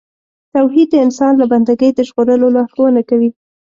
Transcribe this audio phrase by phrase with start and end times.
[0.53, 3.29] توحید د انسان له بندګۍ د ژغورلو لارښوونه کوي.